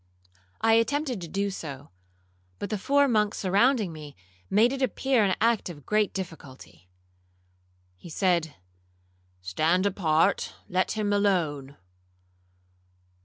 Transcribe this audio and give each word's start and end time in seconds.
I 0.61 0.73
attempted 0.73 1.21
to 1.21 1.27
do 1.27 1.51
so; 1.51 1.91
but 2.57 2.71
the 2.71 2.79
four 2.79 3.07
monks 3.07 3.37
surrounding 3.37 3.93
me, 3.93 4.15
made 4.49 4.73
it 4.73 4.81
appear 4.81 5.23
an 5.23 5.35
act 5.39 5.69
of 5.69 5.85
great 5.85 6.11
difficulty. 6.11 6.89
He 7.97 8.09
said, 8.09 8.55
'Stand 9.43 9.85
apart—let 9.85 10.93
him 10.93 11.13
alone.' 11.13 11.77